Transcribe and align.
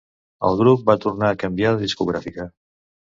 El 0.47 0.55
grup 0.61 0.87
va 0.87 0.95
tornar 1.03 1.29
a 1.33 1.37
canviar 1.43 1.75
de 1.77 1.83
discogràfica. 1.85 2.49